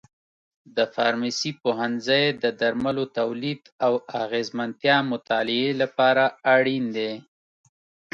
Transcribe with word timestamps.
د 0.75 0.77
فارمسي 0.93 1.51
پوهنځی 1.61 2.23
د 2.43 2.45
درملو 2.59 3.03
تولید 3.19 3.61
او 3.85 3.93
اغیزمنتیا 4.23 4.97
مطالعې 5.11 5.69
لپاره 5.81 6.23
اړین 6.55 6.85
دی. 6.97 7.13